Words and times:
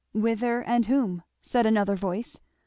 "Whither? 0.15 0.63
and 0.63 0.87
whom?" 0.87 1.21
said 1.43 1.67
another 1.67 1.95
voice. 1.95 2.39